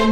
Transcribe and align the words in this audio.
Hoy 0.00 0.06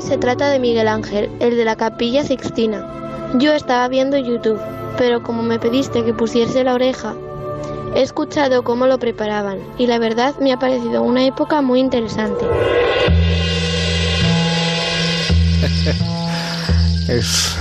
se 0.00 0.16
trata 0.18 0.48
de 0.48 0.60
Miguel 0.60 0.86
Ángel, 0.86 1.28
el 1.40 1.56
de 1.56 1.64
la 1.64 1.74
capilla 1.74 2.22
Sixtina. 2.22 2.86
Yo 3.34 3.52
estaba 3.52 3.88
viendo 3.88 4.16
YouTube, 4.16 4.60
pero 4.96 5.24
como 5.24 5.42
me 5.42 5.58
pediste 5.58 6.04
que 6.04 6.14
pusiese 6.14 6.62
la 6.62 6.74
oreja, 6.74 7.16
he 7.96 8.02
escuchado 8.02 8.62
cómo 8.62 8.86
lo 8.86 9.00
preparaban 9.00 9.58
y 9.76 9.88
la 9.88 9.98
verdad 9.98 10.36
me 10.38 10.52
ha 10.52 10.58
parecido 10.60 11.02
una 11.02 11.24
época 11.24 11.62
muy 11.62 11.80
interesante. 11.80 12.46
Es 17.08 17.56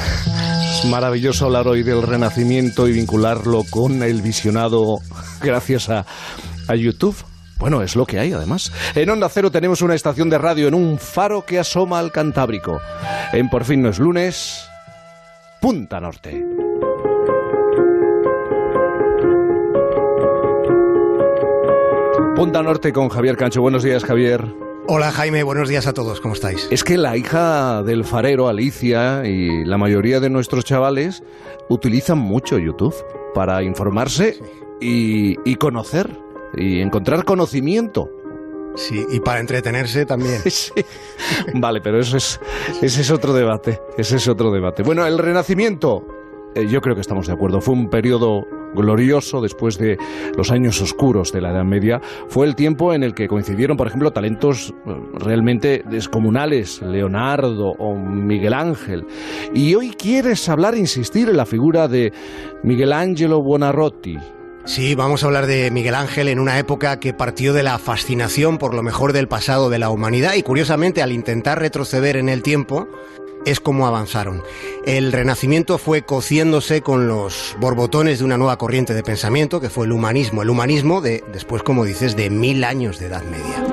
maravilloso 0.89 1.45
hablar 1.45 1.67
hoy 1.67 1.81
del 1.81 2.01
Renacimiento 2.03 2.87
y 2.87 2.91
vincularlo 2.91 3.63
con 3.69 4.03
el 4.03 4.21
visionado 4.21 4.99
gracias 5.41 5.89
a, 5.89 6.05
a 6.67 6.75
YouTube. 6.75 7.15
Bueno, 7.57 7.81
es 7.81 7.95
lo 7.95 8.05
que 8.05 8.19
hay 8.19 8.33
además. 8.33 8.71
En 8.93 9.09
Onda 9.09 9.29
Cero 9.29 9.49
tenemos 9.49 9.81
una 9.81 9.95
estación 9.95 10.29
de 10.29 10.37
radio 10.37 10.67
en 10.67 10.73
un 10.73 10.99
faro 10.99 11.45
que 11.45 11.59
asoma 11.59 11.97
al 11.99 12.11
Cantábrico. 12.11 12.79
En 13.31 13.49
Por 13.49 13.63
fin 13.63 13.81
no 13.81 13.89
es 13.89 13.99
lunes, 13.99 14.67
Punta 15.61 15.99
Norte. 15.99 16.45
Punta 22.35 22.61
Norte 22.61 22.93
con 22.93 23.09
Javier 23.09 23.37
Cancho. 23.37 23.61
Buenos 23.61 23.81
días, 23.81 24.03
Javier. 24.03 24.66
Hola 24.89 25.11
Jaime, 25.11 25.43
buenos 25.43 25.67
días 25.67 25.85
a 25.85 25.93
todos, 25.93 26.21
¿cómo 26.21 26.33
estáis? 26.33 26.65
Es 26.71 26.85
que 26.85 26.97
la 26.97 27.17
hija 27.17 27.83
del 27.83 28.05
farero, 28.05 28.47
Alicia, 28.47 29.25
y 29.25 29.65
la 29.65 29.77
mayoría 29.77 30.21
de 30.21 30.29
nuestros 30.29 30.63
chavales 30.63 31.23
utilizan 31.67 32.19
mucho 32.19 32.57
YouTube 32.57 32.95
para 33.33 33.61
informarse 33.63 34.39
y, 34.79 35.35
y 35.43 35.55
conocer 35.55 36.17
y 36.55 36.79
encontrar 36.79 37.25
conocimiento. 37.25 38.09
Sí, 38.75 39.05
y 39.11 39.19
para 39.19 39.41
entretenerse 39.41 40.05
también. 40.05 40.39
Sí. 40.49 40.71
Vale, 41.53 41.81
pero 41.81 41.99
eso 41.99 42.15
es, 42.15 42.39
ese 42.81 43.01
es 43.01 43.11
otro 43.11 43.33
debate. 43.33 43.81
Ese 43.97 44.15
es 44.15 44.27
otro 44.29 44.51
debate. 44.51 44.83
Bueno, 44.83 45.05
el 45.05 45.17
Renacimiento, 45.17 46.07
eh, 46.55 46.65
yo 46.65 46.79
creo 46.79 46.95
que 46.95 47.01
estamos 47.01 47.27
de 47.27 47.33
acuerdo, 47.33 47.59
fue 47.59 47.73
un 47.73 47.89
periodo 47.89 48.47
glorioso 48.77 49.41
después 49.41 49.77
de 49.77 49.97
los 50.37 50.51
años 50.51 50.81
oscuros 50.81 51.31
de 51.33 51.41
la 51.41 51.51
Edad 51.51 51.65
Media. 51.65 51.99
Fue 52.27 52.45
el 52.45 52.55
tiempo 52.55 52.93
en 52.93 53.03
el 53.03 53.13
que 53.13 53.27
coincidieron, 53.27 53.75
por 53.75 53.87
ejemplo, 53.87 54.11
talentos 54.11 54.73
eh, 54.85 54.91
realmente 55.13 55.83
descomunales, 55.89 56.81
Leonardo 56.81 57.71
o 57.77 57.95
Miguel 57.95 58.53
Ángel. 58.53 59.05
Y 59.53 59.75
hoy 59.75 59.89
quieres 59.89 60.47
hablar, 60.47 60.75
insistir 60.75 61.29
en 61.29 61.37
la 61.37 61.45
figura 61.45 61.87
de 61.87 62.13
Miguel 62.63 62.93
Angelo 62.93 63.41
Buonarroti. 63.41 64.17
Sí, 64.67 64.95
vamos 64.95 65.23
a 65.23 65.27
hablar 65.27 65.47
de 65.47 65.71
Miguel 65.71 65.95
Ángel 65.95 66.27
en 66.27 66.39
una 66.39 66.59
época 66.59 66.99
que 66.99 67.13
partió 67.13 67.53
de 67.53 67.63
la 67.63 67.79
fascinación 67.79 68.57
por 68.57 68.73
lo 68.73 68.83
mejor 68.83 69.13
del 69.13 69.29
pasado 69.29 69.69
de 69.69 69.79
la 69.79 69.89
humanidad 69.89 70.33
y 70.33 70.43
curiosamente 70.43 71.01
al 71.01 71.13
intentar 71.13 71.59
retroceder 71.59 72.17
en 72.17 72.27
el 72.27 72.43
tiempo 72.43 72.85
es 73.47 73.61
como 73.61 73.87
avanzaron. 73.87 74.43
El 74.85 75.13
Renacimiento 75.13 75.77
fue 75.77 76.01
cociéndose 76.01 76.81
con 76.81 77.07
los 77.07 77.55
borbotones 77.61 78.19
de 78.19 78.25
una 78.25 78.37
nueva 78.37 78.57
corriente 78.57 78.93
de 78.93 79.03
pensamiento 79.03 79.61
que 79.61 79.69
fue 79.69 79.85
el 79.85 79.93
humanismo. 79.93 80.41
El 80.41 80.49
humanismo 80.49 80.99
de, 80.99 81.23
después, 81.31 81.63
como 81.63 81.85
dices, 81.85 82.17
de 82.17 82.29
mil 82.29 82.65
años 82.65 82.99
de 82.99 83.05
Edad 83.05 83.23
Media. 83.23 83.63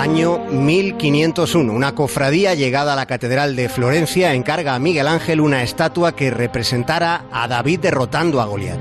Año 0.00 0.38
1501, 0.50 1.72
una 1.72 1.94
cofradía 1.94 2.54
llegada 2.54 2.94
a 2.94 2.96
la 2.96 3.06
Catedral 3.06 3.54
de 3.54 3.68
Florencia 3.68 4.34
encarga 4.34 4.74
a 4.74 4.80
Miguel 4.80 5.06
Ángel 5.06 5.40
una 5.40 5.62
estatua 5.62 6.16
que 6.16 6.30
representara 6.30 7.26
a 7.30 7.46
David 7.46 7.78
derrotando 7.80 8.40
a 8.40 8.46
Goliat. 8.46 8.80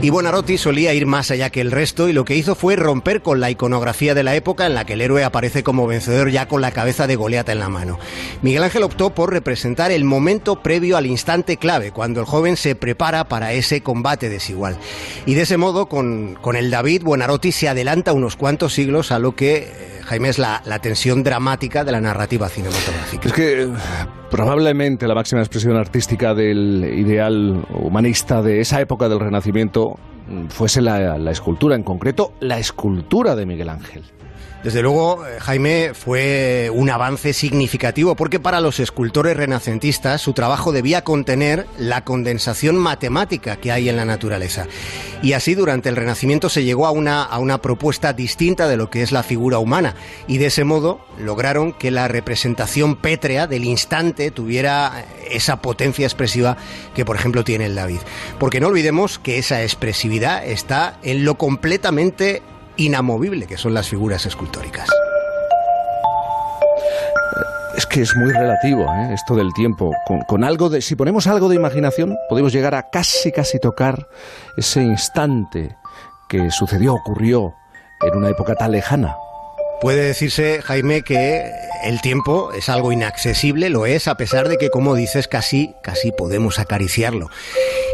Y 0.00 0.10
Buonarroti 0.10 0.58
solía 0.58 0.94
ir 0.94 1.06
más 1.06 1.32
allá 1.32 1.50
que 1.50 1.60
el 1.60 1.72
resto 1.72 2.08
y 2.08 2.12
lo 2.12 2.24
que 2.24 2.36
hizo 2.36 2.54
fue 2.54 2.76
romper 2.76 3.20
con 3.20 3.40
la 3.40 3.50
iconografía 3.50 4.14
de 4.14 4.22
la 4.22 4.36
época 4.36 4.64
en 4.64 4.74
la 4.74 4.84
que 4.84 4.92
el 4.92 5.00
héroe 5.00 5.24
aparece 5.24 5.64
como 5.64 5.88
vencedor 5.88 6.30
ya 6.30 6.46
con 6.46 6.60
la 6.60 6.70
cabeza 6.70 7.08
de 7.08 7.16
Goliat 7.16 7.48
en 7.48 7.58
la 7.58 7.68
mano. 7.68 7.98
Miguel 8.40 8.62
Ángel 8.62 8.84
optó 8.84 9.10
por 9.10 9.32
representar 9.32 9.90
el 9.90 10.04
momento 10.04 10.62
previo 10.62 10.96
al 10.96 11.06
instante 11.06 11.56
clave, 11.56 11.90
cuando 11.90 12.20
el 12.20 12.26
joven 12.26 12.56
se 12.56 12.76
prepara 12.76 13.28
para 13.28 13.52
ese 13.54 13.82
combate 13.82 14.28
desigual. 14.28 14.78
Y 15.26 15.34
de 15.34 15.42
ese 15.42 15.56
modo, 15.56 15.88
con, 15.88 16.38
con 16.40 16.54
el 16.54 16.70
David, 16.70 17.02
Buonarroti 17.02 17.50
se 17.50 17.68
adelanta 17.68 18.12
unos 18.12 18.36
cuantos 18.36 18.74
siglos 18.74 19.10
a 19.10 19.18
lo 19.18 19.34
que 19.34 19.56
eh, 19.56 20.00
Jaime, 20.04 20.28
es 20.28 20.38
la, 20.38 20.62
la, 20.64 20.78
tensión 20.78 21.24
dramática 21.24 21.82
de 21.82 21.92
la 21.92 22.00
narrativa 22.00 22.48
cinematográfica. 22.48 23.28
Es 23.28 23.34
que 23.34 23.68
probablemente 24.30 25.06
la 25.06 25.14
máxima 25.14 25.40
expresión 25.40 25.76
artística 25.76 26.34
del 26.34 26.84
ideal 26.96 27.66
humanista 27.70 28.42
de 28.42 28.60
esa 28.60 28.80
época 28.80 29.08
del 29.08 29.20
Renacimiento 29.20 29.98
fuese 30.48 30.80
la, 30.80 31.30
escultura, 31.30 31.74
en 31.74 31.82
concreto 31.82 32.32
la 32.40 32.58
escultura 32.58 33.34
de 33.34 33.46
Miguel 33.46 33.68
Ángel. 33.68 34.02
Desde 34.62 34.82
luego, 34.82 35.22
Jaime, 35.38 35.92
fue 35.94 36.68
un 36.74 36.90
avance 36.90 37.32
significativo 37.32 38.16
porque 38.16 38.40
para 38.40 38.60
los 38.60 38.80
escultores 38.80 39.36
renacentistas 39.36 40.20
su 40.20 40.32
trabajo 40.32 40.72
debía 40.72 41.04
contener 41.04 41.64
la 41.78 42.02
condensación 42.02 42.76
matemática 42.76 43.56
que 43.56 43.70
hay 43.70 43.88
en 43.88 43.96
la 43.96 44.04
naturaleza. 44.04 44.66
Y 45.22 45.34
así 45.34 45.54
durante 45.54 45.88
el 45.88 45.94
Renacimiento 45.94 46.48
se 46.48 46.64
llegó 46.64 46.88
a 46.88 46.90
una, 46.90 47.22
a 47.22 47.38
una 47.38 47.62
propuesta 47.62 48.12
distinta 48.12 48.66
de 48.66 48.76
lo 48.76 48.90
que 48.90 49.02
es 49.02 49.12
la 49.12 49.22
figura 49.22 49.60
humana 49.60 49.94
y 50.26 50.38
de 50.38 50.46
ese 50.46 50.64
modo 50.64 51.00
lograron 51.20 51.72
que 51.72 51.92
la 51.92 52.08
representación 52.08 52.96
pétrea 52.96 53.46
del 53.46 53.64
instante 53.64 54.17
tuviera 54.30 55.04
esa 55.30 55.62
potencia 55.62 56.06
expresiva 56.06 56.56
que 56.94 57.04
por 57.04 57.16
ejemplo 57.16 57.44
tiene 57.44 57.66
el 57.66 57.74
David. 57.74 58.00
Porque 58.38 58.60
no 58.60 58.68
olvidemos 58.68 59.18
que 59.18 59.38
esa 59.38 59.62
expresividad 59.62 60.44
está 60.44 60.98
en 61.02 61.24
lo 61.24 61.36
completamente 61.36 62.42
inamovible 62.76 63.46
que 63.46 63.56
son 63.56 63.74
las 63.74 63.88
figuras 63.88 64.26
escultóricas. 64.26 64.88
Es 67.76 67.86
que 67.86 68.02
es 68.02 68.16
muy 68.16 68.32
relativo 68.32 68.82
¿eh? 68.92 69.14
esto 69.14 69.36
del 69.36 69.52
tiempo. 69.54 69.92
Con, 70.04 70.22
con, 70.22 70.42
algo 70.42 70.68
de, 70.68 70.80
si 70.82 70.96
ponemos 70.96 71.28
algo 71.28 71.48
de 71.48 71.54
imaginación, 71.54 72.16
podemos 72.28 72.52
llegar 72.52 72.74
a 72.74 72.90
casi, 72.90 73.30
casi 73.30 73.60
tocar 73.60 74.08
ese 74.56 74.82
instante 74.82 75.76
que 76.28 76.50
sucedió, 76.50 76.94
ocurrió 76.94 77.54
en 78.00 78.16
una 78.16 78.30
época 78.30 78.54
tan 78.54 78.72
lejana. 78.72 79.14
Puede 79.80 80.02
decirse, 80.02 80.60
Jaime, 80.62 81.02
que 81.02 81.52
el 81.84 82.00
tiempo 82.00 82.52
es 82.52 82.68
algo 82.68 82.90
inaccesible, 82.90 83.70
lo 83.70 83.86
es, 83.86 84.08
a 84.08 84.16
pesar 84.16 84.48
de 84.48 84.58
que, 84.58 84.70
como 84.70 84.96
dices, 84.96 85.28
casi, 85.28 85.72
casi 85.82 86.10
podemos 86.10 86.58
acariciarlo. 86.58 87.28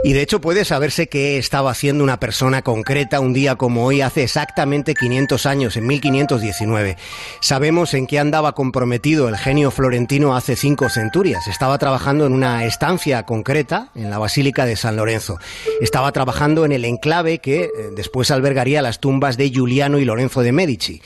Y 0.03 0.15
de 0.15 0.23
hecho 0.23 0.41
puede 0.41 0.65
saberse 0.65 1.09
qué 1.09 1.37
estaba 1.37 1.71
haciendo 1.71 2.03
una 2.03 2.19
persona 2.19 2.62
concreta 2.62 3.21
un 3.21 3.34
día 3.34 3.56
como 3.56 3.84
hoy, 3.84 4.00
hace 4.00 4.23
exactamente 4.23 4.94
500 4.94 5.44
años, 5.44 5.77
en 5.77 5.87
1519. 5.87 6.97
Sabemos 7.41 7.93
en 7.93 8.06
qué 8.06 8.19
andaba 8.19 8.53
comprometido 8.53 9.28
el 9.28 9.37
genio 9.37 9.71
florentino 9.71 10.34
hace 10.34 10.56
cinco 10.56 10.89
centurias. 10.89 11.47
Estaba 11.49 11.77
trabajando 11.77 12.27
en 12.27 12.33
una 12.33 12.65
estancia 12.65 13.25
concreta, 13.25 13.91
en 13.94 14.09
la 14.09 14.19
Basílica 14.19 14.65
de 14.65 14.77
San 14.77 14.97
Lorenzo. 14.97 15.39
Estaba 15.83 16.12
trabajando 16.12 16.65
en 16.65 16.73
el 16.73 16.87
enclave 16.87 17.41
que 17.41 17.71
después 17.94 18.31
albergaría 18.31 18.81
las 18.81 19.00
tumbas 19.00 19.37
de 19.37 19.50
Giuliano 19.50 19.99
y 19.99 20.06
Lorenzo 20.06 20.41
de 20.41 20.53
Medici. 20.53 21.03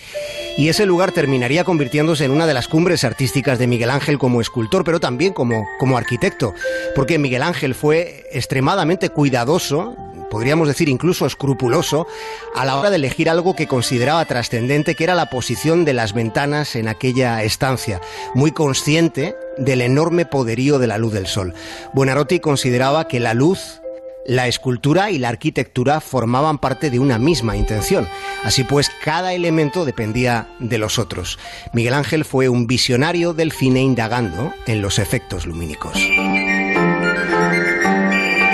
Y 0.59 0.69
ese 0.71 0.87
lugar 0.87 1.13
terminaría 1.13 1.63
convirtiéndose 1.63 2.25
en 2.25 2.33
una 2.33 2.45
de 2.45 2.53
las 2.53 2.67
cumbres 2.67 3.05
artísticas 3.05 3.61
de 3.61 3.69
Miguel 3.69 3.91
Ángel 3.91 4.19
como 4.19 4.41
escultor, 4.41 4.83
pero 4.83 4.99
también 4.99 5.33
como, 5.33 5.65
como 5.79 5.97
arquitecto, 5.97 6.53
porque 6.97 7.17
Miguel 7.17 7.45
Ángel 7.45 7.77
fue 7.77 8.25
extremadamente 8.33 9.09
cuidadoso, 9.11 9.94
podríamos 10.32 10.67
decir 10.67 10.88
incluso 10.88 11.27
escrupuloso, 11.27 12.09
a 12.56 12.65
la 12.65 12.77
hora 12.77 12.91
de 12.91 12.97
elegir 12.97 13.31
algo 13.31 13.55
que 13.55 13.69
consideraba 13.69 14.25
trascendente, 14.25 14.97
que 14.97 15.05
era 15.05 15.15
la 15.15 15.31
posición 15.31 15.85
de 15.85 15.94
las 15.94 16.12
ventanas 16.12 16.75
en 16.75 16.88
aquella 16.88 17.44
estancia, 17.44 18.00
muy 18.35 18.50
consciente 18.50 19.37
del 19.59 19.81
enorme 19.81 20.27
poderío 20.27 20.81
de 20.81 20.88
la 20.88 20.99
luz 20.99 21.12
del 21.12 21.29
sol. 21.29 21.55
Buonarroti 21.93 22.41
consideraba 22.41 23.06
que 23.06 23.21
la 23.21 23.32
luz 23.32 23.81
la 24.29 24.47
escultura 24.47 25.11
y 25.11 25.19
la 25.19 25.31
arquitectura 25.31 26.01
formaban 26.01 26.59
parte 26.59 26.91
de 26.91 26.99
una 26.99 27.19
misma 27.19 27.57
intención. 27.57 28.07
Así 28.45 28.63
pues, 28.63 28.91
cada 29.03 29.33
elemento 29.33 29.87
dependía 29.87 30.49
de 30.61 30.77
los 30.77 30.99
otros. 30.99 31.39
Miguel 31.73 31.95
Ángel 31.95 32.27
fue 32.27 32.51
un 32.51 32.67
visionario 32.67 33.33
del 33.33 33.53
cine 33.53 33.81
indagando 33.81 34.53
en 34.67 34.83
los 34.83 34.99
efectos 34.99 35.47
lumínicos. 35.47 35.99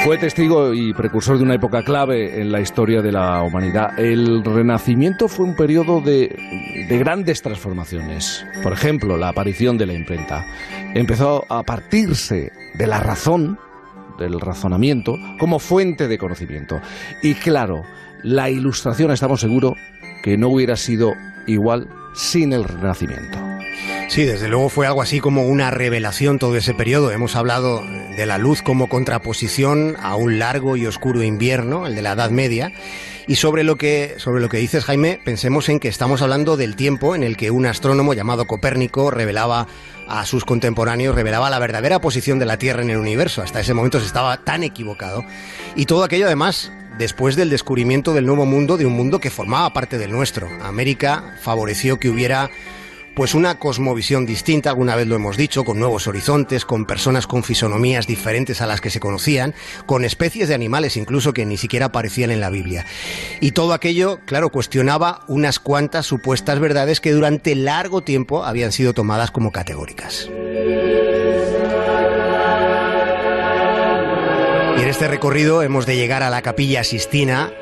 Fue 0.05 0.17
testigo 0.19 0.75
y 0.75 0.93
precursor 0.93 1.39
de 1.39 1.45
una 1.45 1.55
época 1.55 1.83
clave 1.83 2.41
en 2.41 2.53
la 2.53 2.61
historia 2.61 3.03
de 3.03 3.11
la 3.11 3.43
humanidad. 3.43 3.99
El 3.99 4.45
Renacimiento 4.45 5.27
fue 5.29 5.47
un 5.47 5.57
periodo 5.57 6.01
de, 6.01 6.87
de, 6.89 6.99
grandes 6.99 7.43
transformaciones. 7.43 8.47
Por 8.63 8.75
ejemplo, 8.75 9.17
la 9.17 9.31
aparición 9.31 9.77
de 9.77 9.87
la 9.87 9.95
imprenta. 9.95 10.47
Empezó 10.95 11.47
a 11.49 11.63
partirse 11.63 12.53
de 12.75 12.87
la 12.87 13.01
razón, 13.01 13.59
del 14.19 14.41
razonamiento, 14.41 15.17
como 15.39 15.59
fuente 15.59 16.09
de 16.09 16.19
conocimiento. 16.19 16.81
Y 17.23 17.35
claro, 17.35 17.83
la 18.23 18.51
ilustración, 18.51 19.11
estamos 19.11 19.41
seguros, 19.41 19.75
que 20.23 20.37
no 20.37 20.49
hubiera 20.49 20.77
sido 20.77 21.13
igual 21.47 21.89
sin 22.15 22.53
el 22.53 22.65
Renacimiento. 22.65 23.39
Sí, 24.09 24.25
desde 24.25 24.49
luego 24.49 24.69
fue 24.69 24.87
algo 24.87 25.03
así 25.03 25.19
como 25.19 25.47
una 25.47 25.71
revelación 25.71 26.39
todo 26.39 26.57
ese 26.57 26.75
periodo. 26.75 27.11
Hemos 27.11 27.37
hablado 27.37 27.83
de 28.17 28.27
la 28.27 28.39
luz 28.39 28.63
como 28.63 28.89
contraposición 28.89 29.97
a 30.01 30.15
un 30.15 30.39
largo 30.39 30.77
y 30.77 30.87
oscuro 30.87 31.23
invierno, 31.23 31.87
el 31.87 31.95
de 31.95 32.03
la 32.03 32.13
Edad 32.13 32.31
Media. 32.31 32.73
Y 33.27 33.37
sobre 33.37 33.65
lo 33.65 33.77
que 33.77 34.15
sobre 34.19 34.41
lo 34.41 34.49
que 34.49 34.59
dices 34.59 34.85
Jaime, 34.85 35.19
pensemos 35.25 35.69
en 35.69 35.81
que 35.81 35.89
estamos 35.89 36.23
hablando 36.23 36.57
del 36.57 36.77
tiempo 36.77 37.15
en 37.15 37.23
el 37.23 37.37
que 37.37 37.51
un 37.51 37.67
astrónomo 37.67 38.15
llamado 38.15 38.47
Copérnico 38.47 39.11
revelaba 39.11 39.67
a 40.09 40.25
sus 40.27 40.45
contemporáneos, 40.45 41.15
revelaba 41.15 41.51
la 41.51 41.59
verdadera 41.59 42.01
posición 42.01 42.39
de 42.39 42.47
la 42.47 42.59
Tierra 42.59 42.83
en 42.83 42.91
el 42.91 42.99
universo. 42.99 43.43
Hasta 43.43 43.61
ese 43.61 43.75
momento 43.75 44.01
se 44.01 44.07
estaba 44.07 44.37
tan 44.39 44.63
equivocado. 44.63 45.25
Y 45.77 45.87
todo 45.87 46.05
aquello 46.05 46.27
además 46.27 46.73
después 46.99 47.37
del 47.37 47.51
descubrimiento 47.51 48.13
del 48.13 48.27
nuevo 48.27 48.47
mundo, 48.47 48.77
de 48.77 48.87
un 48.87 48.93
mundo 48.93 49.19
que 49.19 49.31
formaba 49.31 49.73
parte 49.73 49.99
del 49.99 50.13
nuestro. 50.13 50.49
América 50.63 51.37
favoreció 51.41 51.99
que 51.99 52.09
hubiera 52.09 52.51
pues 53.15 53.35
una 53.35 53.59
cosmovisión 53.59 54.27
distinta, 54.27 54.71
alguna 54.71 54.97
vez 54.97 55.07
lo 55.07 55.15
hemos 55.15 55.37
dicho, 55.37 55.65
con 55.65 55.79
nuevos 55.79 56.07
horizontes, 56.07 56.65
con 56.65 56.85
personas 56.85 57.27
con 57.27 57.45
fisonomías 57.45 58.07
diferentes 58.07 58.61
a 58.61 58.67
las 58.67 58.81
que 58.81 58.91
se 58.91 59.01
conocían, 59.01 59.55
con 59.87 60.05
especies 60.05 60.49
de 60.49 60.55
animales 60.55 60.97
incluso 60.97 61.33
que 61.33 61.47
ni 61.47 61.57
siquiera 61.57 61.87
aparecían 61.87 62.31
en 62.31 62.41
la 62.41 62.51
Biblia. 62.51 62.87
Y 63.41 63.53
todo 63.53 63.73
aquello, 63.73 64.21
claro, 64.27 64.51
cuestionaba 64.51 65.25
unas 65.29 65.59
cuantas 65.59 66.07
supuestas 66.07 66.59
verdades 66.59 67.01
que 67.01 67.13
durante 67.13 67.55
largo 67.55 68.03
tiempo 68.03 68.45
habían 68.45 68.73
sido 68.73 68.95
tomadas 68.95 69.31
como 69.31 69.53
categóricas. 69.53 70.29
Y 74.77 74.83
en 74.83 74.89
este 74.89 75.07
recorrido 75.09 75.63
hemos 75.63 75.87
de 75.87 75.97
llegar 75.97 76.23
a 76.23 76.31
la 76.31 76.43
capilla 76.43 76.83
Sistina, 76.83 77.53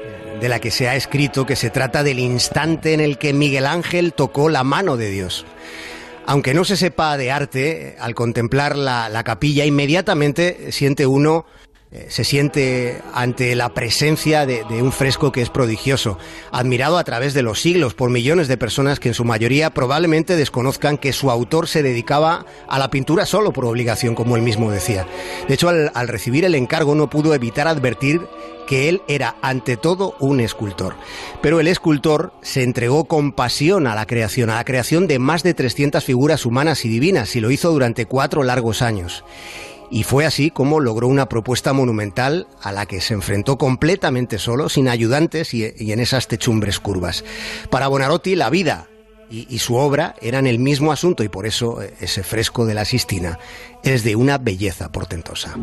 de 0.43 0.49
la 0.49 0.59
que 0.59 0.73
se 0.73 0.89
ha 0.89 0.97
escrito 0.97 1.47
que 1.47 1.55
se 1.55 1.71
trata 1.71 2.03
del 2.03 2.19
instante 2.19 2.95
en 2.95 3.01
el 3.01 3.17
que 3.17 3.33
Miguel 3.33 3.65
Ángel 3.65 4.13
tocó 4.13 4.49
la 4.49 4.65
mano 4.65 4.97
de 4.97 5.09
Dios. 5.09 5.47
Aunque 6.27 6.53
no 6.53 6.65
se 6.65 6.77
sepa 6.77 7.17
de 7.17 7.31
arte, 7.31 7.95
al 8.01 8.17
contemplar 8.17 8.77
la, 8.77 9.23
capilla 9.23 9.65
inmediatamente 9.65 10.73
siente 10.73 11.07
uno 11.07 11.47
eh, 11.95 12.07
se 12.09 12.25
siente 12.25 13.03
ante 13.13 13.55
la 13.55 13.75
presencia 13.75 14.47
de, 14.47 14.65
un 14.83 14.93
fresco 14.93 15.31
que 15.31 15.43
es 15.43 15.51
prodigioso, 15.51 16.17
admirado 16.51 16.97
a 16.97 17.05
través 17.05 17.35
de 17.35 17.43
los 17.43 17.61
siglos 17.61 17.93
por 17.93 18.09
millones 18.09 18.49
de 18.49 18.57
personas 18.57 18.99
que 18.99 19.09
en 19.09 19.15
su 19.15 19.27
mayoría 19.27 19.69
probablemente 19.75 20.35
desconozcan 20.35 20.97
que 20.97 21.13
su 21.13 21.31
autor 21.31 21.69
se 21.69 21.83
dedicaba 21.83 22.47
a 22.67 22.79
la 22.79 22.89
pintura 22.89 23.27
solo 23.27 23.53
por 23.53 23.67
obligación, 23.67 24.15
como 24.15 24.37
él 24.37 24.43
mismo 24.43 24.71
decía. 24.71 25.07
De 25.49 25.53
hecho, 25.53 25.69
al, 25.69 25.93
al 25.93 26.09
recibir 26.09 26.47
el 26.47 26.55
encargo 26.55 26.95
no 26.95 27.11
pudo 27.11 27.35
evitar 27.35 27.69
advertir 27.69 28.23
que 28.67 28.89
él 28.89 29.03
era 29.07 29.37
ante 29.43 29.77
todo 29.77 30.17
un 30.19 30.41
escultor. 30.41 30.95
Pero 31.43 31.61
el 31.61 31.69
escultor 31.69 32.33
se 32.41 32.63
entregó 32.63 33.05
con 33.05 33.33
pasión 33.33 33.87
a 33.87 33.95
la 33.95 34.07
creación, 34.07 34.49
a 34.49 34.55
la 34.55 34.65
creación 34.65 35.07
de 35.09 35.19
más 35.19 35.43
de 35.43 35.53
300 35.53 36.03
figuras 36.03 36.47
humanas 36.47 36.87
y 36.87 36.89
divinas, 36.89 37.37
y 37.37 37.41
lo 37.41 37.51
hizo 37.51 37.71
durante 37.71 38.07
cuatro 38.07 38.45
largos 38.45 38.81
años. 38.81 39.25
Y 39.93 40.05
fue 40.05 40.25
así 40.25 40.51
como 40.51 40.81
logró 40.81 41.07
una 41.07 41.29
propuesta 41.29 41.75
monumental 41.75 42.47
a 42.63 42.73
la 42.73 42.87
que 42.87 43.03
se 43.03 43.13
enfrentó 43.13 43.59
completamente 43.59 44.39
solo, 44.39 44.71
sin 44.71 44.89
ayudantes 44.89 45.53
y, 45.53 45.65
en 45.65 46.01
esas 46.01 46.29
techumbres 46.29 46.81
curvas. 46.81 47.27
Para 47.69 47.89
Bonarotti, 47.89 48.35
la 48.35 48.49
vida 48.49 48.89
y, 49.31 49.47
y, 49.55 49.59
su 49.59 49.77
obra 49.77 50.15
eran 50.23 50.47
el 50.47 50.59
mismo 50.59 50.93
asunto 50.93 51.23
y 51.25 51.29
por 51.29 51.47
eso 51.47 51.83
eh, 51.83 51.93
ese 52.01 52.23
fresco 52.23 52.65
de 52.65 52.73
la 52.73 52.87
Sistina 52.87 53.39
es 53.85 54.03
de 54.03 54.17
una 54.17 54.39
belleza 54.39 54.91
portentosa. 54.91 55.57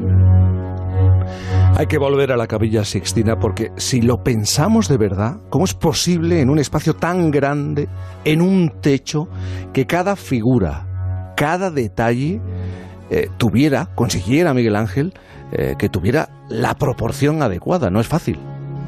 Hay 1.75 1.87
que 1.87 1.97
volver 1.97 2.31
a 2.31 2.37
la 2.37 2.45
capilla 2.45 2.85
Sixtina 2.85 3.39
porque 3.39 3.71
si 3.77 4.01
lo 4.01 4.23
pensamos 4.23 4.87
de 4.89 4.97
verdad, 4.97 5.37
¿cómo 5.49 5.65
es 5.65 5.73
posible 5.73 6.41
en 6.41 6.51
un 6.51 6.59
espacio 6.59 6.95
tan 6.95 7.31
grande, 7.31 7.89
en 8.25 8.41
un 8.41 8.79
techo, 8.79 9.27
que 9.73 9.87
cada 9.87 10.15
figura, 10.15 11.33
cada 11.35 11.71
detalle 11.71 12.41
eh, 13.09 13.29
tuviera, 13.37 13.89
consiguiera 13.95 14.53
Miguel 14.53 14.75
Ángel, 14.75 15.13
eh, 15.51 15.75
que 15.77 15.89
tuviera 15.89 16.29
la 16.49 16.75
proporción 16.75 17.41
adecuada. 17.41 17.89
No 17.89 17.99
es 17.99 18.07
fácil. 18.07 18.39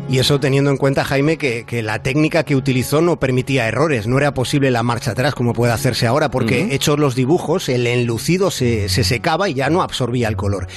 Y 0.09 0.19
eso 0.19 0.41
teniendo 0.41 0.71
en 0.71 0.77
cuenta, 0.77 1.05
Jaime, 1.05 1.37
que, 1.37 1.65
la 1.81 2.03
técnica 2.03 2.43
que 2.43 2.57
utilizó 2.57 3.01
no 3.01 3.17
permitía 3.17 3.67
errores, 3.67 4.07
no 4.07 4.17
era 4.17 4.33
posible 4.33 4.69
la 4.69 4.83
marcha 4.83 5.11
atrás 5.11 5.33
como 5.33 5.53
puede 5.53 5.71
hacerse 5.71 6.05
ahora, 6.05 6.29
porque 6.29 6.75
hechos 6.75 6.99
los 6.99 7.15
dibujos, 7.15 7.69
el 7.69 7.87
enlucido 7.87 8.51
se, 8.51 8.89
secaba 8.89 9.47
y 9.47 9.53
ya 9.53 9.69
no 9.69 9.81
absorbía 9.81 10.27
el 10.27 10.35
color. 10.35 10.67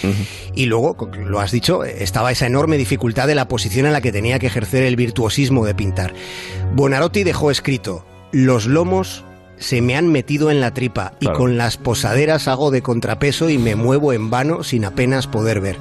Y 0.54 0.66
luego, 0.66 0.96
lo 1.26 1.40
has 1.40 1.50
dicho, 1.50 1.82
estaba 1.82 2.30
esa 2.30 2.46
enorme 2.46 2.76
dificultad 2.76 3.26
de 3.26 3.34
la 3.34 3.48
posición 3.48 3.86
en 3.86 3.92
la 3.92 4.00
que 4.00 4.12
tenía 4.12 4.38
que 4.38 4.46
ejercer 4.46 4.84
el 4.84 4.94
virtuosismo 4.94 5.66
de 5.66 5.74
pintar. 5.74 6.14
Buonarroti 6.74 7.24
dejó 7.24 7.50
escrito, 7.50 8.06
los 8.30 8.66
lomos 8.66 9.24
se 9.58 9.80
me 9.80 9.96
han 9.96 10.08
metido 10.08 10.50
en 10.50 10.60
la 10.60 10.74
tripa 10.74 11.14
y 11.20 11.26
con 11.26 11.56
las 11.56 11.76
posaderas 11.76 12.48
hago 12.48 12.70
de 12.70 12.82
contrapeso 12.82 13.50
y 13.50 13.58
me 13.58 13.76
muevo 13.76 14.12
en 14.12 14.30
vano 14.30 14.62
sin 14.64 14.84
apenas 14.84 15.26
poder 15.26 15.60
ver. 15.60 15.76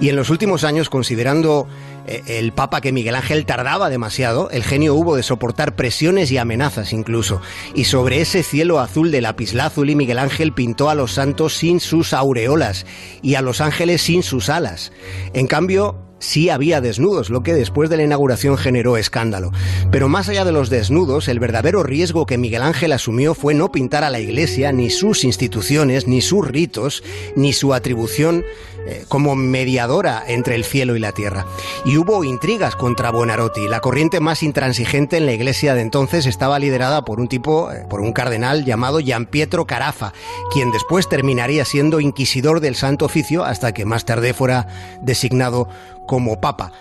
Y 0.00 0.08
en 0.08 0.16
los 0.16 0.28
últimos 0.30 0.64
años, 0.64 0.90
considerando 0.90 1.68
eh, 2.06 2.22
el 2.26 2.52
Papa 2.52 2.80
que 2.80 2.92
Miguel 2.92 3.14
Ángel 3.14 3.46
tardaba 3.46 3.88
demasiado, 3.88 4.50
el 4.50 4.64
genio 4.64 4.94
hubo 4.94 5.16
de 5.16 5.22
soportar 5.22 5.76
presiones 5.76 6.30
y 6.30 6.38
amenazas 6.38 6.92
incluso. 6.92 7.40
Y 7.74 7.84
sobre 7.84 8.20
ese 8.20 8.42
cielo 8.42 8.80
azul 8.80 9.10
de 9.10 9.20
lapislázuli 9.20 9.94
Miguel 9.94 10.18
Ángel 10.18 10.52
pintó 10.52 10.90
a 10.90 10.94
los 10.94 11.12
santos 11.12 11.54
sin 11.56 11.80
sus 11.80 12.12
aureolas 12.12 12.86
y 13.22 13.36
a 13.36 13.42
los 13.42 13.60
ángeles 13.60 14.02
sin 14.02 14.22
sus 14.22 14.48
alas. 14.48 14.92
En 15.32 15.46
cambio, 15.46 15.96
sí 16.24 16.48
había 16.50 16.80
desnudos, 16.80 17.30
lo 17.30 17.42
que 17.42 17.54
después 17.54 17.90
de 17.90 17.96
la 17.96 18.02
inauguración 18.02 18.56
generó 18.56 18.96
escándalo. 18.96 19.52
Pero 19.90 20.08
más 20.08 20.28
allá 20.28 20.44
de 20.44 20.52
los 20.52 20.70
desnudos, 20.70 21.28
el 21.28 21.38
verdadero 21.38 21.82
riesgo 21.82 22.26
que 22.26 22.38
Miguel 22.38 22.62
Ángel 22.62 22.92
asumió 22.92 23.34
fue 23.34 23.54
no 23.54 23.70
pintar 23.70 24.04
a 24.04 24.10
la 24.10 24.20
Iglesia, 24.20 24.72
ni 24.72 24.90
sus 24.90 25.24
instituciones, 25.24 26.06
ni 26.06 26.20
sus 26.20 26.46
ritos, 26.46 27.02
ni 27.36 27.52
su 27.52 27.74
atribución 27.74 28.44
eh, 28.86 29.06
como 29.08 29.34
mediadora 29.34 30.22
entre 30.26 30.56
el 30.56 30.64
cielo 30.64 30.94
y 30.94 31.00
la 31.00 31.12
tierra. 31.12 31.46
Y 31.86 31.96
hubo 31.96 32.22
intrigas 32.22 32.76
contra 32.76 33.10
Buonarroti. 33.10 33.66
La 33.66 33.80
corriente 33.80 34.20
más 34.20 34.42
intransigente 34.42 35.16
en 35.16 35.24
la 35.24 35.32
iglesia 35.32 35.74
de 35.74 35.80
entonces 35.80 36.26
estaba 36.26 36.58
liderada 36.58 37.02
por 37.02 37.18
un 37.18 37.26
tipo, 37.28 37.72
eh, 37.72 37.86
por 37.88 38.02
un 38.02 38.12
cardenal 38.12 38.66
llamado 38.66 38.98
Gian 38.98 39.24
Pietro 39.24 39.66
Carafa, 39.66 40.12
quien 40.52 40.70
después 40.70 41.08
terminaría 41.08 41.64
siendo 41.64 41.98
inquisidor 41.98 42.60
del 42.60 42.74
Santo 42.74 43.06
Oficio 43.06 43.42
hasta 43.44 43.72
que 43.72 43.86
más 43.86 44.04
tarde 44.04 44.34
fuera 44.34 44.66
designado 45.00 45.68
como 46.06 46.40
papa. 46.40 46.72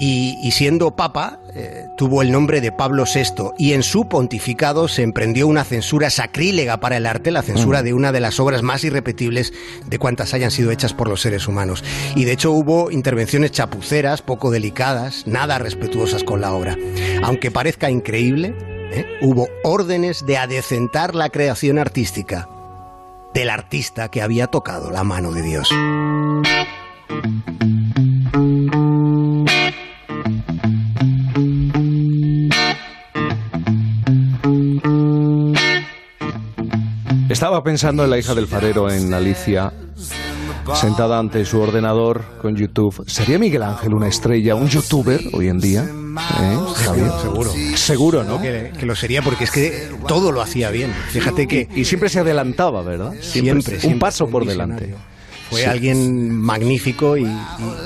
Y, 0.00 0.52
siendo 0.52 0.92
papa, 0.92 1.40
eh, 1.56 1.88
tuvo 1.96 2.22
el 2.22 2.30
nombre 2.30 2.60
de 2.60 2.70
Pablo 2.70 3.02
VI 3.02 3.50
y 3.58 3.72
en 3.72 3.82
su 3.82 4.06
pontificado 4.06 4.86
se 4.86 5.02
emprendió 5.02 5.48
una 5.48 5.64
censura 5.64 6.08
sacrílega 6.08 6.78
para 6.78 6.98
el 6.98 7.06
arte, 7.06 7.32
la 7.32 7.42
censura 7.42 7.80
mm. 7.80 7.84
de 7.84 7.94
una 7.94 8.12
de 8.12 8.20
las 8.20 8.38
obras 8.38 8.62
más 8.62 8.84
irrepetibles 8.84 9.52
de 9.86 9.98
cuantas 9.98 10.34
hayan 10.34 10.52
sido 10.52 10.70
hechas 10.70 10.94
por 10.94 11.08
los 11.08 11.20
seres 11.20 11.48
humanos. 11.48 11.82
Y 12.14 12.26
de 12.26 12.32
hecho 12.32 12.52
hubo 12.52 12.92
intervenciones 12.92 13.50
chapuceras, 13.50 14.22
poco 14.22 14.52
delicadas, 14.52 15.26
nada 15.26 15.58
respetuosas 15.58 16.22
con 16.22 16.40
la 16.40 16.52
obra. 16.52 16.76
Aunque 17.24 17.50
parezca 17.50 17.90
increíble, 17.90 18.54
¿eh? 18.92 19.04
hubo 19.20 19.48
órdenes 19.64 20.24
de 20.26 20.36
adecentar 20.36 21.16
la 21.16 21.30
creación 21.30 21.76
artística 21.76 22.48
del 23.34 23.50
artista 23.50 24.10
que 24.10 24.22
había 24.22 24.46
tocado 24.46 24.92
la 24.92 25.02
mano 25.02 25.32
de 25.32 25.42
Dios. 25.42 25.68
Estaba 37.38 37.62
pensando 37.62 38.02
en 38.02 38.10
la 38.10 38.18
hija 38.18 38.34
del 38.34 38.48
farero, 38.48 38.90
en 38.90 39.14
Alicia, 39.14 39.72
sentada 40.74 41.20
ante 41.20 41.44
su 41.44 41.60
ordenador 41.60 42.24
con 42.42 42.56
YouTube. 42.56 43.04
¿Sería 43.06 43.38
Miguel 43.38 43.62
Ángel 43.62 43.94
una 43.94 44.08
estrella, 44.08 44.56
un 44.56 44.66
youtuber 44.68 45.20
hoy 45.32 45.46
en 45.46 45.60
día? 45.60 45.84
¿Eh, 45.84 46.58
Seguro. 47.22 47.52
Seguro, 47.76 48.24
¿no? 48.24 48.40
Que, 48.42 48.72
lo 48.82 48.96
sería 48.96 49.22
porque 49.22 49.44
es 49.44 49.52
que 49.52 49.88
todo 50.08 50.32
lo 50.32 50.42
hacía 50.42 50.72
bien. 50.72 50.92
Fíjate 51.10 51.46
que... 51.46 51.68
Y, 51.76 51.84
siempre 51.84 52.08
se 52.08 52.18
adelantaba, 52.18 52.82
¿verdad? 52.82 53.14
Siempre. 53.20 53.78
un 53.84 54.00
paso 54.00 54.28
por 54.28 54.44
delante. 54.44 54.96
Fue 55.48 55.64
alguien 55.64 56.36
magnífico 56.36 57.16
y, 57.16 57.24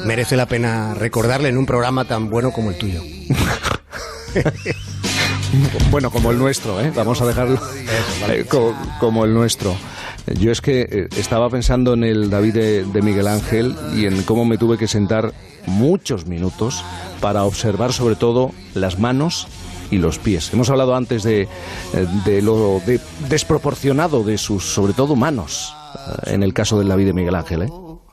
merece 0.06 0.34
la 0.34 0.46
pena 0.46 0.94
recordarle 0.94 1.50
en 1.50 1.58
un 1.58 1.66
programa 1.66 2.06
tan 2.06 2.30
bueno 2.30 2.52
como 2.52 2.70
el 2.70 2.78
tuyo. 2.78 3.02
Bueno, 5.90 6.10
como 6.10 6.30
el 6.30 6.38
nuestro, 6.38 6.80
¿eh? 6.80 6.92
Vamos 6.94 7.20
a 7.20 7.26
dejarlo 7.26 7.60
eh, 8.28 8.46
como, 8.98 9.24
el 9.24 9.34
nuestro. 9.34 9.74
Yo 10.38 10.50
es 10.50 10.60
que 10.60 10.82
eh, 10.82 11.08
estaba 11.16 11.50
pensando 11.50 11.94
en 11.94 12.04
el 12.04 12.30
David 12.30 12.54
de, 12.54 13.02
Miguel 13.02 13.26
Ángel 13.26 13.74
y 13.94 14.06
en 14.06 14.22
cómo 14.22 14.44
me 14.44 14.56
tuve 14.56 14.78
que 14.78 14.88
sentar 14.88 15.32
muchos 15.66 16.26
minutos 16.26 16.84
para 17.20 17.44
observar 17.44 17.92
sobre 17.92 18.16
todo 18.16 18.52
las 18.74 18.98
manos 18.98 19.46
y 19.90 19.98
los 19.98 20.18
pies. 20.18 20.50
Hemos 20.52 20.70
hablado 20.70 20.96
antes 20.96 21.22
de, 21.22 21.48
de 22.24 22.40
lo 22.40 22.80
desproporcionado 23.28 24.24
de 24.24 24.38
sus, 24.38 24.64
sobre 24.64 24.94
todo, 24.94 25.16
manos, 25.16 25.74
en 26.24 26.42
el 26.42 26.54
caso 26.54 26.78
del 26.78 26.88
David 26.88 27.06
de 27.06 27.12
Miguel 27.12 27.34
Ángel. 27.34 27.62
¿eh? 27.62 27.68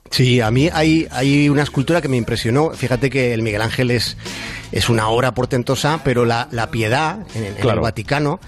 Sí, 0.10 0.42
a 0.42 0.50
mí 0.50 0.70
hay, 0.74 1.08
hay 1.12 1.50
una 1.50 1.63
escultura 1.63 2.01
que 2.01 2.08
me 2.08 2.18
impresionó. 2.18 2.72
Fíjate 2.72 3.10
que 3.10 3.34
el 3.34 3.44
Miguel 3.44 3.62
Ángel 3.62 3.92
es, 3.92 4.18
es 4.72 4.89
una 4.89 5.08
obra 5.10 5.34
portentosa, 5.34 6.01
pero 6.04 6.25
la, 6.25 6.48
la 6.51 6.72
piedad 6.72 7.25
en, 7.36 7.44
el 7.70 7.80
Vaticano 7.80 8.39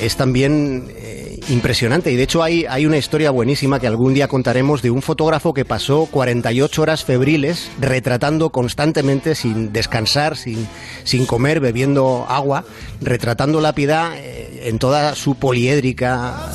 es 0.00 0.16
también 0.16 0.92
eh, 0.96 1.40
impresionante. 1.48 2.12
Y 2.12 2.16
de 2.16 2.22
hecho 2.22 2.42
hay, 2.42 2.66
hay 2.66 2.86
una 2.86 2.98
historia 2.98 3.32
buenísima 3.32 3.80
que 3.80 3.88
algún 3.88 4.14
día 4.14 4.28
contaremos 4.28 4.80
de 4.80 4.90
un 4.90 5.02
fotógrafo 5.02 5.52
que 5.52 5.64
pasó 5.64 6.06
48 6.06 6.82
horas 6.82 7.04
febriles 7.04 7.68
retratando 7.80 8.50
constantemente, 8.50 9.34
sin 9.34 9.72
descansar, 9.72 10.36
sin, 10.36 10.68
sin 11.02 11.26
comer, 11.26 11.58
bebiendo 11.58 12.26
agua, 12.28 12.64
retratando 13.00 13.60
la 13.60 13.74
piedad 13.74 14.12
eh, 14.16 14.68
en 14.68 14.78
toda 14.78 15.16
su 15.16 15.34
poliédrica 15.34 16.52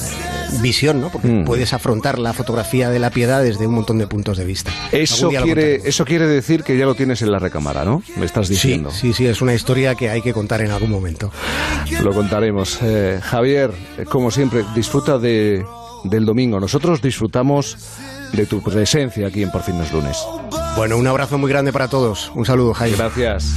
visión, 0.62 1.01
¿no? 1.01 1.10
Porque 1.10 1.27
mm. 1.27 1.45
puedes 1.45 1.74
afrontar 1.74 2.19
la 2.19 2.33
fotografía 2.33 2.89
de 2.89 3.00
la 3.00 3.10
piedad 3.10 3.43
desde 3.43 3.67
un 3.67 3.75
montón 3.75 3.98
de 3.98 4.07
puntos 4.07 4.38
de 4.38 4.45
vista. 4.45 4.72
Eso 4.91 5.29
quiere, 5.29 5.81
eso 5.86 6.05
quiere 6.05 6.27
decir 6.27 6.63
que 6.63 6.77
ya 6.77 6.86
lo 6.86 6.95
tienes 6.95 7.22
en 7.22 7.31
la 7.31 7.39
recámara, 7.39 7.86
¿no? 7.86 8.03
Me 8.17 8.25
estás 8.25 8.48
diciendo. 8.50 8.91
Sí, 8.91 9.13
sí, 9.13 9.25
es 9.25 9.41
una 9.41 9.53
historia 9.53 9.95
que 9.95 10.10
hay 10.10 10.22
que 10.22 10.33
contar 10.33 10.62
en 10.62 10.72
algún 10.72 10.91
momento. 10.91 11.31
Lo 12.01 12.13
contaremos. 12.13 12.79
Eh, 12.81 13.19
Javier, 13.22 13.72
eh, 13.98 14.05
como 14.05 14.31
siempre, 14.31 14.63
disfruta 14.75 15.17
de, 15.17 15.65
del 16.03 16.25
domingo. 16.25 16.60
Nosotros 16.60 17.01
disfrutamos 17.01 17.77
de 18.33 18.45
tu 18.45 18.62
presencia 18.62 19.27
aquí 19.27 19.43
en 19.43 19.51
Por 19.51 19.63
fin 19.63 19.77
los 19.77 19.91
lunes. 19.91 20.17
Bueno, 20.75 20.98
un 20.98 21.07
abrazo 21.07 21.38
muy 21.38 21.50
grande 21.50 21.72
para 21.72 21.88
todos. 21.88 22.31
Un 22.36 22.45
saludo, 22.45 22.74
Jaime. 22.74 22.98
Gracias. 22.98 23.53